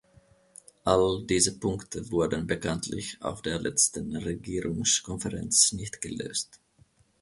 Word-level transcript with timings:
All 0.83 1.25
diese 1.27 1.59
Punkte 1.59 2.09
wurden 2.09 2.47
bekanntlich 2.47 3.17
auf 3.21 3.43
der 3.43 3.59
letzten 3.59 4.15
Regierungskonferenz 4.15 5.73
nicht 5.73 6.01
gelöst. 6.01 6.59